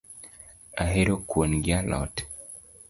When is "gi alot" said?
1.63-2.15